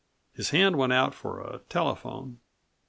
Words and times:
His 0.33 0.49
hand 0.49 0.77
went 0.77 0.93
out 0.93 1.13
for 1.13 1.41
a 1.41 1.59
telephone. 1.69 2.39